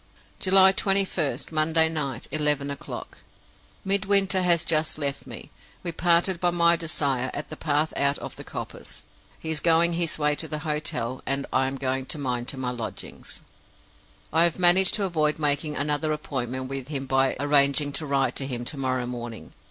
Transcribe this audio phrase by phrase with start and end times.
[0.39, 3.19] "July 21st, Monday night, eleven o'clock.
[3.85, 5.51] Midwinter has just left me.
[5.83, 9.03] We parted by my desire at the path out of the coppice;
[9.37, 13.41] he going his way to the hotel, and I going mine to my lodgings.
[14.33, 18.47] "I have managed to avoid making another appointment with him by arranging to write to
[18.47, 19.53] him to morrow morning.